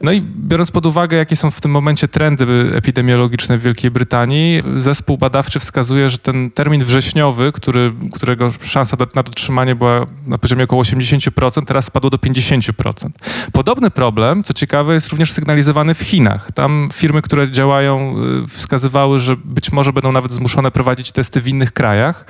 No 0.00 0.12
i 0.12 0.22
biorąc 0.22 0.70
pod 0.70 0.86
uwagę, 0.86 1.16
jakie 1.16 1.36
są 1.36 1.50
w 1.50 1.60
tym 1.60 1.70
momencie 1.70 2.08
trendy 2.08 2.46
epidemiologiczne 2.74 3.58
w 3.58 3.62
Wielkiej 3.62 3.90
Brytanii, 3.90 4.62
zespół 4.76 5.18
badawczy 5.18 5.58
wskazuje, 5.58 6.10
że 6.10 6.18
ten 6.18 6.50
termin 6.50 6.84
wrześniowy, 6.84 7.52
który, 7.52 7.92
którego 8.12 8.52
szansa 8.64 8.96
do, 8.96 9.06
na 9.14 9.22
dotrzymanie 9.22 9.74
była 9.74 10.06
na 10.26 10.38
poziomie 10.38 10.64
około 10.64 10.82
80%, 10.82 11.64
teraz 11.64 11.84
spadło 11.84 12.10
do 12.10 12.18
50%. 12.18 13.08
Podobny 13.52 13.90
problem, 13.90 14.44
co 14.44 14.54
ciekawe, 14.54 14.94
jest 14.94 15.08
również 15.08 15.32
sygnalizowany 15.32 15.94
w 15.94 16.00
Chinach. 16.00 16.52
Tam 16.52 16.88
firmy, 16.92 17.22
które 17.22 17.50
działają, 17.50 18.14
y, 18.44 18.48
wskazywały, 18.48 19.18
że 19.18 19.36
być 19.36 19.72
może 19.72 19.92
będą 19.92 20.12
nawet 20.12 20.32
zmuszone 20.32 20.70
prowadzić 20.70 21.12
testy 21.12 21.40
w 21.40 21.48
innych 21.48 21.72
krajach, 21.72 22.26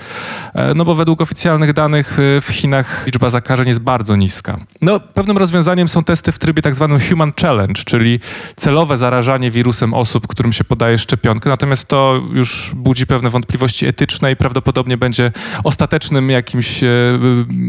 e, 0.54 0.74
no 0.74 0.84
bo 0.84 0.99
według 1.00 1.20
oficjalnych 1.20 1.72
danych 1.72 2.18
y, 2.18 2.40
w 2.40 2.48
Chinach 2.48 3.06
liczba 3.06 3.30
zakażeń 3.30 3.68
jest 3.68 3.80
bardzo 3.80 4.16
niska. 4.16 4.56
No, 4.82 5.00
pewnym 5.00 5.38
rozwiązaniem 5.38 5.88
są 5.88 6.04
testy 6.04 6.32
w 6.32 6.38
trybie 6.38 6.62
tak 6.62 6.74
zwanym 6.74 7.00
human 7.00 7.32
challenge, 7.40 7.82
czyli 7.84 8.20
celowe 8.56 8.98
zarażanie 8.98 9.50
wirusem 9.50 9.94
osób, 9.94 10.26
którym 10.26 10.52
się 10.52 10.64
podaje 10.64 10.98
szczepionkę. 10.98 11.50
Natomiast 11.50 11.88
to 11.88 12.22
już 12.32 12.70
budzi 12.74 13.06
pewne 13.06 13.30
wątpliwości 13.30 13.86
etyczne 13.86 14.32
i 14.32 14.36
prawdopodobnie 14.36 14.96
będzie 14.96 15.32
ostatecznym 15.64 16.30
jakimś 16.30 16.84
e, 16.84 16.88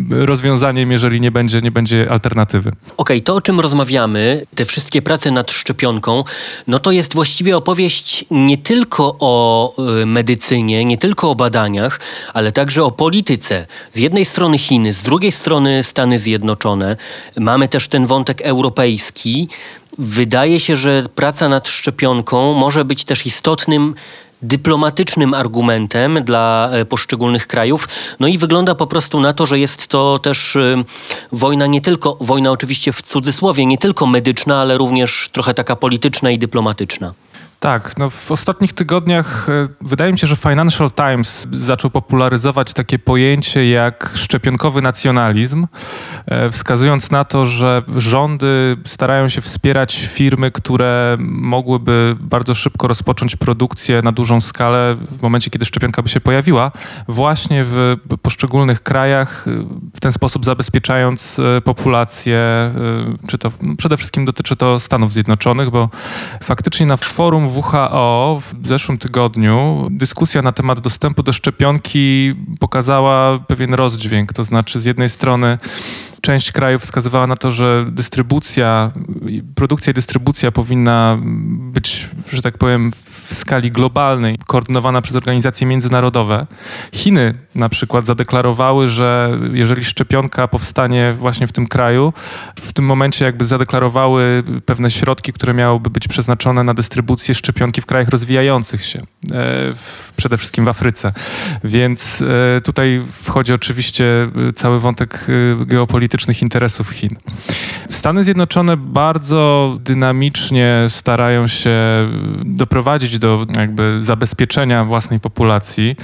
rozwiązaniem, 0.10 0.92
jeżeli 0.92 1.22
nie 1.22 1.32
będzie, 1.32 1.62
nie 1.62 1.72
będzie 1.72 2.12
alternatywy. 2.12 2.70
Okej, 2.70 2.88
okay, 2.98 3.22
to 3.22 3.36
o 3.36 3.42
czym 3.42 3.60
rozmawiamy, 3.60 4.46
te 4.56 4.66
wszystkie 4.66 5.02
prace 5.02 5.32
nad 5.32 5.52
szczepionką, 5.52 6.24
no 6.68 6.80
to 6.80 6.92
jest 6.92 7.14
właściwie 7.14 7.58
opowieść 7.58 8.26
nie 8.32 8.58
tylko 8.58 9.16
o 9.20 9.74
medycynie, 10.06 10.86
nie 10.86 10.98
tylko 10.98 11.30
o 11.30 11.36
badaniach, 11.36 12.00
ale 12.34 12.52
także 12.52 12.84
o 12.84 12.92
polityce 12.92 13.21
polityce. 13.22 13.68
Z 13.92 13.98
jednej 13.98 14.25
strony 14.25 14.58
Chiny, 14.58 14.94
z 14.94 15.04
drugiej 15.04 15.32
strony 15.32 15.84
Stany 15.84 16.20
Zjednoczone. 16.20 16.98
Mamy 17.38 17.68
też 17.68 17.88
ten 17.88 18.06
wątek 18.06 18.42
europejski. 18.42 19.50
Wydaje 19.98 20.60
się, 20.60 20.75
że 20.75 21.04
praca 21.16 21.50
nad 21.50 21.68
szczepionką 21.68 22.54
może 22.54 22.86
być 22.86 23.06
też 23.06 23.25
istotnym 23.25 23.96
dyplomatycznym 24.42 25.34
argumentem 25.34 26.24
dla 26.24 26.70
e, 26.72 26.86
poszczególnych 26.86 27.48
krajów. 27.48 27.88
No 28.20 28.28
i 28.28 28.38
wygląda 28.38 28.75
po 28.75 28.88
prostu 28.88 29.20
na 29.20 29.34
to, 29.34 29.46
że 29.46 29.60
jest 29.60 29.88
to 29.88 30.20
też 30.20 30.56
e, 30.56 30.84
wojna 31.32 31.68
nie 31.68 31.82
tylko, 31.82 32.18
wojna 32.22 32.51
oczywiście 32.51 32.94
w 32.94 33.01
cudzysłowie, 33.01 33.66
nie 33.66 33.78
tylko 33.78 34.08
medyczna, 34.08 34.62
ale 34.62 34.78
również 34.78 35.30
trochę 35.32 35.54
taka 35.54 35.75
polityczna 35.75 36.32
i 36.32 36.40
dyplomatyczna. 36.40 37.13
Tak, 37.62 37.98
no 37.98 38.10
w 38.10 38.32
ostatnich 38.32 38.74
tygodniach 38.74 39.50
e, 39.50 39.68
wydaje 39.82 40.12
mi 40.12 40.20
się, 40.20 40.27
że 40.27 40.36
Financial 40.36 40.91
Times 40.91 41.48
zaczął 41.51 41.91
popularyzować 41.91 42.74
takie 42.74 43.00
pojęcie 43.00 43.70
jak 43.70 44.12
szczepionkowy 44.15 44.82
nacjonalizm, 44.82 45.68
e, 46.25 46.51
wskazując 46.51 47.12
na 47.12 47.25
to, 47.25 47.46
że 47.46 47.84
rządy 47.98 48.77
starają 48.86 49.30
się 49.30 49.41
wspierać 49.41 50.08
firmy, 50.08 50.51
które 50.51 51.18
mogłyby 51.20 52.15
bardzo 52.20 52.53
szybko 52.53 52.88
rozpocząć 52.88 53.36
produkcję 53.36 54.01
na 54.01 54.12
dużą 54.12 54.41
skalę 54.41 54.98
w 55.12 55.22
momencie, 55.22 55.51
kiedy 55.51 55.65
szczepionka 55.65 56.01
by 56.01 56.10
się 56.10 56.22
pojawiła, 56.22 56.72
właśnie 57.08 57.63
w 57.63 57.96
poszczególnych 58.22 58.84
krajach, 58.84 59.46
e, 59.48 59.51
w 59.96 60.00
ten 60.00 60.12
sposób 60.12 60.46
zabezpieczając 60.46 61.41
populację, 61.63 62.41
czy 63.27 63.38
to 63.38 63.51
no 63.62 63.75
przede 63.77 63.98
wszystkim 63.98 64.25
dotyczy 64.25 64.56
to 64.56 64.80
Stanów 64.80 65.13
Zjednoczonych, 65.13 65.70
bo 65.70 65.89
faktycznie 66.44 66.86
na 66.86 66.98
forum 66.98 67.50
WHO 67.55 68.41
w 68.41 68.67
zeszłym 68.67 68.98
tygodniu 68.98 69.88
dyskusja 69.91 70.41
na 70.41 70.51
temat 70.51 70.79
dostępu 70.79 71.24
do 71.24 71.34
szczepionki 71.34 72.36
pokazała 72.60 73.39
pewien 73.39 73.74
rozdźwięk. 73.74 74.34
To 74.34 74.43
znaczy, 74.43 74.79
z 74.79 74.86
jednej 74.86 75.10
strony 75.10 75.58
część 76.22 76.51
krajów 76.51 76.82
wskazywała 76.82 77.28
na 77.28 77.36
to, 77.36 77.51
że 77.51 77.86
dystrybucja, 77.92 78.92
produkcja 79.56 79.92
i 79.92 79.94
dystrybucja 79.94 80.51
powinna 80.51 81.18
być, 81.72 82.10
że 82.34 82.42
tak 82.42 82.58
powiem, 82.58 82.92
w 83.06 83.34
skali 83.34 83.72
globalnej, 83.72 84.38
koordynowana 84.48 85.01
przez 85.01 85.16
organizacje 85.16 85.68
międzynarodowe. 85.68 86.48
Chiny 86.92 87.34
na 87.56 87.70
przykład 87.70 88.06
zadeklarowały, 88.06 88.88
że 88.88 89.40
jeżeli 89.54 89.84
szczepionka 89.84 90.48
powstanie 90.48 91.13
właśnie 91.13 91.48
w 91.48 91.51
tym 91.51 91.68
kraju, 91.68 92.13
w 92.56 92.74
tym 92.74 92.86
momencie 92.86 93.25
jakby 93.25 93.46
zadeklarowały 93.46 94.44
pewne 94.66 94.92
środki, 94.92 95.34
które 95.34 95.54
miałyby 95.54 95.90
być 95.90 96.08
przeznaczone 96.08 96.63
na 96.63 96.74
dystrybucję 96.74 97.36
szczepionki 97.36 97.82
w 97.82 97.86
krajach 97.86 98.10
rozwijających 98.10 98.86
się, 98.86 99.00
e, 99.34 99.74
przede 100.16 100.38
wszystkim 100.38 100.66
w 100.66 100.68
Afryce. 100.68 101.13
Więc 101.63 102.22
e, 102.22 102.62
tutaj 102.62 103.04
wchodzi 103.13 103.54
oczywiście 103.54 104.06
cały 104.56 104.80
wątek 104.80 105.28
e, 105.62 105.66
geopolitycznych 106.12 106.41
interesów 106.41 106.89
Chin. 106.89 107.15
Stany 107.89 108.24
Zjednoczone 108.24 108.77
bardzo 108.77 109.77
dynamicznie 109.80 110.86
starają 110.88 111.48
się 111.48 111.72
doprowadzić 112.46 113.20
do 113.20 113.46
jakby 113.56 113.98
zabezpieczenia 114.01 114.86
własnej 114.86 115.20
populacji. 115.20 115.96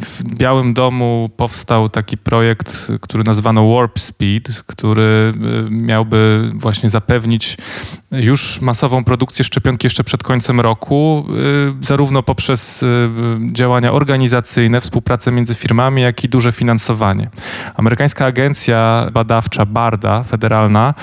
W 0.00 0.34
Białym 0.36 0.74
Domu 0.74 1.30
powstał 1.36 1.88
taki 1.88 2.18
projekt, 2.18 2.92
który 3.00 3.24
nazwano 3.24 3.74
Warp 3.74 3.98
Speed, 3.98 4.52
który 4.66 5.32
y, 5.36 5.70
miałby 5.70 6.50
właśnie 6.54 6.88
zapewnić 6.88 7.56
już 8.12 8.60
masową 8.60 9.04
produkcję 9.04 9.44
szczepionki 9.44 9.86
jeszcze 9.86 10.04
przed 10.04 10.22
końcem 10.22 10.60
roku, 10.60 11.26
y, 11.80 11.84
zarówno 11.86 12.22
poprzez 12.22 12.82
y, 12.82 13.10
działania 13.52 13.92
organizacyjne, 13.92 14.80
współpracę 14.80 15.32
między 15.32 15.54
firmami, 15.54 16.02
jak 16.02 16.24
i 16.24 16.28
duże 16.28 16.52
finansowanie. 16.52 17.30
Amerykańska 17.74 18.26
agencja 18.26 19.08
badawcza 19.12 19.53
BARDA, 19.66 20.22
federalna, 20.22 20.94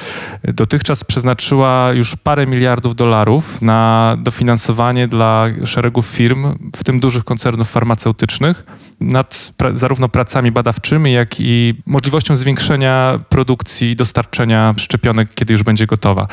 dotychczas 0.43 1.03
przeznaczyła 1.03 1.91
już 1.93 2.15
parę 2.15 2.47
miliardów 2.47 2.95
dolarów 2.95 3.61
na 3.61 4.17
dofinansowanie 4.19 5.07
dla 5.07 5.45
szeregu 5.65 6.01
firm, 6.01 6.71
w 6.75 6.83
tym 6.83 6.99
dużych 6.99 7.23
koncernów 7.23 7.71
farmaceutycznych, 7.71 8.63
nad 9.01 9.53
pra 9.57 9.73
zarówno 9.73 10.09
pracami 10.09 10.51
badawczymi, 10.51 11.13
jak 11.13 11.39
i 11.39 11.73
możliwością 11.85 12.35
zwiększenia 12.35 13.19
produkcji 13.29 13.91
i 13.91 13.95
dostarczenia 13.95 14.73
szczepionek, 14.77 15.29
kiedy 15.35 15.53
już 15.53 15.63
będzie 15.63 15.87
gotowa. 15.87 16.27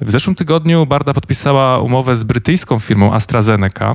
W 0.00 0.10
zeszłym 0.10 0.36
tygodniu 0.36 0.86
Barda 0.86 1.14
podpisała 1.14 1.78
umowę 1.78 2.16
z 2.16 2.24
brytyjską 2.24 2.78
firmą 2.78 3.14
AstraZeneca 3.14 3.94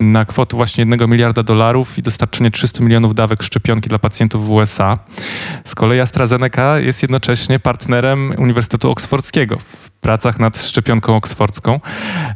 na 0.00 0.24
kwotę 0.24 0.56
właśnie 0.56 0.84
1 0.90 1.10
miliarda 1.10 1.42
dolarów 1.42 1.98
i 1.98 2.02
dostarczenie 2.02 2.50
300 2.50 2.84
milionów 2.84 3.14
dawek 3.14 3.42
szczepionki 3.42 3.88
dla 3.88 3.98
pacjentów 3.98 4.46
w 4.46 4.50
USA. 4.50 4.98
Z 5.64 5.74
kolei 5.74 6.00
AstraZeneca 6.00 6.80
jest 6.80 7.02
jednocześnie 7.02 7.58
partnerem 7.58 8.34
Uniwersytetu 8.38 8.90
Oksfordzkiego 8.90 9.58
w 9.58 9.90
pracach 9.90 10.38
nad 10.38 10.58
szczepionką 10.62 11.16
oksfordzką, 11.16 11.80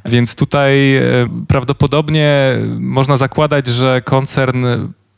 więc 0.05 0.37
tutaj 0.37 0.97
e, 0.97 1.03
prawdopodobnie 1.49 2.53
można 2.79 3.17
zakładać, 3.17 3.67
że 3.67 4.03
koncern 4.03 4.67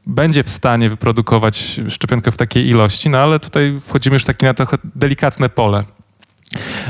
będzie 0.07 0.43
w 0.43 0.49
stanie 0.49 0.89
wyprodukować 0.89 1.81
szczepionkę 1.89 2.31
w 2.31 2.37
takiej 2.37 2.69
ilości, 2.69 3.11
no 3.11 3.19
ale 3.19 3.41
tutaj 3.41 3.79
wchodzimy 3.81 4.15
już 4.15 4.25
takie 4.25 4.47
na 4.47 4.55
trochę 4.55 4.77
delikatne 4.95 5.49
pole. 5.49 5.85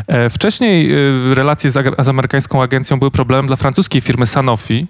E, 0.06 0.30
wcześniej 0.30 0.92
e, 0.92 0.96
relacje 1.34 1.70
z, 1.70 2.08
amerykańską 2.08 2.62
agencją 2.62 2.98
były 2.98 3.10
problemem 3.10 3.46
dla 3.46 3.56
francuskiej 3.56 4.00
firmy 4.00 4.26
Sanofi, 4.26 4.86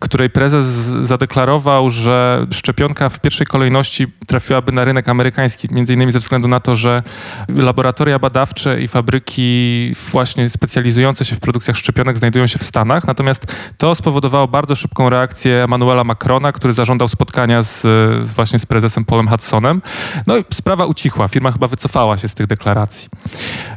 której 0.00 0.30
prezes 0.30 0.66
zadeklarował, 1.02 1.90
że 1.90 2.46
szczepionka 2.50 3.08
w 3.08 3.20
pierwszej 3.20 3.46
kolejności 3.46 4.06
trafiłaby 4.26 4.72
na 4.72 4.84
rynek 4.84 5.08
amerykański, 5.08 5.68
między 5.70 5.94
innymi 5.94 6.12
ze 6.12 6.18
względu 6.18 6.48
na 6.48 6.60
to, 6.60 6.76
że 6.76 7.02
laboratoria 7.48 8.18
badawcze 8.18 8.80
i 8.80 8.88
fabryki 8.88 9.92
właśnie 10.10 10.48
specjalizujące 10.48 11.24
się 11.24 11.36
w 11.36 11.40
produkcjach 11.40 11.76
szczepionek 11.76 12.18
znajdują 12.18 12.46
się 12.46 12.58
w 12.58 12.62
Stanach. 12.62 13.06
Natomiast 13.06 13.46
to 13.78 13.94
spowodowało 13.94 14.48
bardzo 14.48 14.76
szybką 14.76 15.10
reakcję 15.10 15.64
Emmanuela 15.64 16.04
Macrona, 16.04 16.52
który 16.52 16.72
zażądał 16.72 17.08
spotkania 17.08 17.62
z, 17.62 17.80
z 18.26 18.32
właśnie 18.32 18.58
z 18.58 18.66
prezesem 18.66 19.04
Paulem 19.04 19.28
Hudsonem. 19.28 19.82
No 20.26 20.36
i 20.36 20.44
sprawa 20.52 20.86
ucichła. 20.86 21.28
Firma 21.28 21.52
chyba 21.52 21.66
wycofała 21.66 22.18
się 22.18 22.28
z 22.28 22.34
tych 22.34 22.46
deklaracji. 22.46 23.08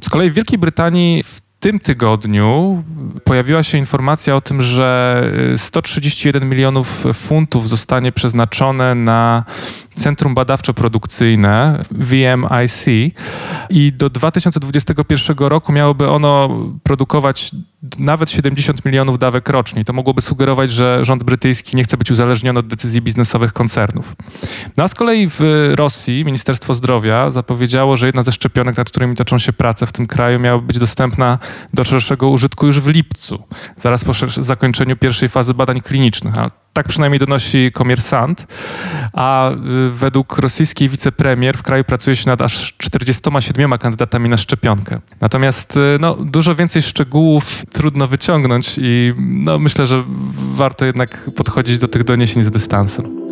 Z 0.02 0.10
kolei 0.10 0.23
w 0.30 0.34
Wielkiej 0.34 0.58
Brytanii 0.60 1.24
w 1.24 1.42
tym 1.60 1.80
tygodniu 1.80 2.84
pojawiła 3.24 3.64
się 3.64 3.78
informacja 3.78 4.36
o 4.36 4.42
tym, 4.42 4.62
że 4.62 5.24
131 5.58 6.50
milionów 6.50 7.06
funtów 7.14 7.70
zostanie 7.70 8.12
przeznaczone 8.12 8.96
na 8.96 9.44
Centrum 9.96 10.36
Badawczo-Produkcyjne 10.36 11.84
VMIC 11.92 13.14
i 13.70 13.92
do 13.94 14.10
2021 14.10 15.38
roku 15.38 15.72
miałoby 15.74 16.10
ono 16.10 16.50
produkować 16.84 17.52
nawet 18.00 18.32
70 18.32 18.86
milionów 18.86 19.20
dawek 19.20 19.50
rocznie. 19.50 19.86
To 19.86 19.94
mogłoby 19.94 20.22
sugerować, 20.22 20.72
że 20.72 21.06
rząd 21.06 21.24
brytyjski 21.24 21.78
nie 21.78 21.84
chce 21.84 21.98
być 21.98 22.12
uzależniony 22.12 22.60
od 22.60 22.68
decyzji 22.68 23.02
biznesowych 23.02 23.54
koncernów. 23.54 24.16
No 24.78 24.84
a 24.84 24.88
z 24.88 24.96
kolei 24.96 25.28
w 25.30 25.72
Rosji 25.76 26.26
Ministerstwo 26.26 26.74
Zdrowia 26.74 27.32
zapowiedziało, 27.32 27.98
że 27.98 28.06
jedna 28.06 28.24
ze 28.24 28.32
szczepionek, 28.32 28.78
nad 28.78 28.90
którymi 28.90 29.16
toczą 29.16 29.40
się 29.40 29.54
prace 29.54 29.86
w 29.86 29.92
tym 29.92 30.06
kraju, 30.06 30.40
miałaby 30.40 30.68
być 30.68 30.80
dostępna 30.80 31.40
do 31.74 31.84
szerszego 31.84 32.30
użytku 32.30 32.68
już 32.68 32.80
w 32.80 32.88
lipcu, 32.88 33.44
zaraz 33.78 34.04
po 34.06 34.14
zakończeniu 34.28 34.98
pierwszej 34.98 35.30
fazy 35.30 35.54
badań 35.54 35.82
klinicznych. 35.82 36.34
Tak 36.74 36.88
przynajmniej 36.88 37.20
donosi 37.20 37.72
komersant, 37.74 38.48
a 39.14 39.52
y, 39.52 39.56
według 39.90 40.38
rosyjskiej 40.38 40.90
wicepremier 40.90 41.58
w 41.58 41.64
kraju 41.64 41.84
pracuje 41.84 42.16
się 42.16 42.30
nad 42.30 42.42
aż 42.42 42.74
47 42.78 43.78
kandydatami 43.78 44.30
na 44.30 44.38
szczepionkę. 44.38 45.00
Natomiast 45.22 45.78
y, 45.78 45.80
no, 46.00 46.16
dużo 46.16 46.56
więcej 46.56 46.82
szczegółów 46.82 47.66
trudno 47.72 48.08
wyciągnąć 48.08 48.76
i 48.78 49.14
no, 49.18 49.60
myślę, 49.60 49.88
że 49.88 50.04
warto 50.56 50.86
jednak 50.86 51.30
podchodzić 51.36 51.80
do 51.80 51.88
tych 51.88 52.04
doniesień 52.04 52.44
z 52.44 52.52
dystansem. 52.52 53.23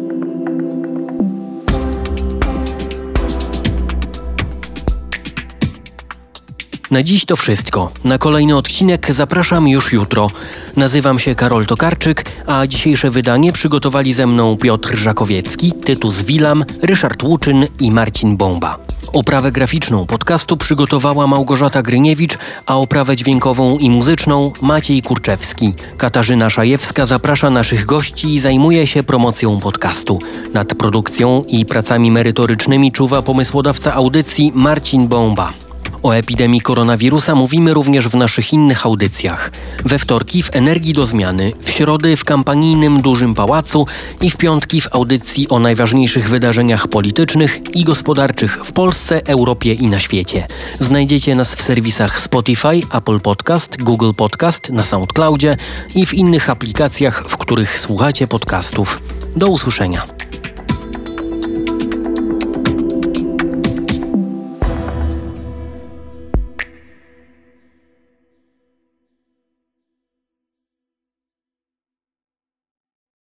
Na 6.92 7.04
dziś 7.04 7.26
to 7.26 7.36
wszystko. 7.36 7.92
Na 8.04 8.18
kolejny 8.18 8.56
odcinek 8.56 9.14
zapraszam 9.14 9.68
już 9.68 9.94
jutro. 9.94 10.32
Nazywam 10.76 11.20
się 11.20 11.36
Karol 11.36 11.66
Tokarczyk, 11.66 12.26
a 12.48 12.68
dzisiejsze 12.68 13.10
wydanie 13.10 13.54
przygotowali 13.54 14.14
ze 14.14 14.28
mną 14.28 14.58
Piotr 14.58 14.96
Żakowiecki, 14.96 15.72
Tytus 15.72 16.22
Wilam, 16.22 16.66
Ryszard 16.82 17.24
Łuczyn 17.24 17.68
i 17.80 17.92
Marcin 17.92 18.38
Bomba. 18.38 18.78
Oprawę 19.14 19.52
graficzną 19.52 20.06
podcastu 20.06 20.58
przygotowała 20.58 21.28
Małgorzata 21.28 21.82
Gryniewicz, 21.82 22.38
a 22.66 22.78
oprawę 22.78 23.16
dźwiękową 23.16 23.78
i 23.78 23.90
muzyczną 23.90 24.52
Maciej 24.62 25.02
Kurczewski. 25.02 25.74
Katarzyna 25.98 26.50
Szajewska 26.50 27.06
zaprasza 27.06 27.50
naszych 27.50 27.86
gości 27.86 28.34
i 28.34 28.40
zajmuje 28.40 28.88
się 28.88 29.04
promocją 29.04 29.60
podcastu. 29.60 30.20
Nad 30.54 30.76
produkcją 30.76 31.44
i 31.48 31.66
pracami 31.66 32.12
merytorycznymi 32.12 32.92
czuwa 32.92 33.22
pomysłodawca 33.22 33.94
audycji 33.94 34.52
Marcin 34.56 35.08
Bomba. 35.08 35.54
O 36.04 36.12
epidemii 36.12 36.62
koronawirusa 36.62 37.36
mówimy 37.36 37.74
również 37.74 38.08
w 38.08 38.16
naszych 38.16 38.54
innych 38.54 38.86
audycjach. 38.86 39.52
We 39.86 40.00
wtorki 40.00 40.44
w 40.44 40.56
Energii 40.56 40.94
do 40.94 41.06
Zmiany, 41.06 41.52
w 41.62 41.70
środy 41.70 42.18
w 42.18 42.26
kampanijnym 42.26 43.02
Dużym 43.02 43.34
Pałacu 43.34 43.88
i 44.22 44.30
w 44.30 44.38
piątki 44.38 44.82
w 44.82 44.96
audycji 44.96 45.50
o 45.50 45.60
najważniejszych 45.60 46.30
wydarzeniach 46.30 46.88
politycznych 46.88 47.76
i 47.76 47.84
gospodarczych 47.84 48.60
w 48.64 48.72
Polsce, 48.72 49.28
Europie 49.28 49.74
i 49.74 49.88
na 49.88 50.00
świecie. 50.00 50.48
Znajdziecie 50.80 51.36
nas 51.36 51.56
w 51.56 51.64
serwisach 51.64 52.22
Spotify, 52.22 52.82
Apple 52.94 53.20
Podcast, 53.20 53.84
Google 53.84 54.12
Podcast, 54.18 54.70
na 54.70 54.86
SoundCloudzie 54.86 55.56
i 55.96 56.06
w 56.06 56.14
innych 56.14 56.50
aplikacjach, 56.50 57.24
w 57.28 57.38
których 57.38 57.80
słuchacie 57.80 58.28
podcastów. 58.28 59.02
Do 59.36 59.48
usłyszenia. 59.48 60.21